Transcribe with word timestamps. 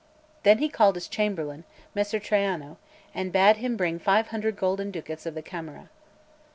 Then 0.41 0.57
he 0.57 0.67
called 0.67 0.95
his 0.95 1.07
chamberlain, 1.07 1.63
Messer 1.93 2.19
Traiano, 2.19 2.77
and 3.13 3.31
bade 3.31 3.57
him 3.57 3.77
bring 3.77 3.99
five 3.99 4.29
hundred 4.29 4.55
golden 4.57 4.89
ducats 4.89 5.27
of 5.27 5.35
the 5.35 5.43
Camera. 5.43 5.91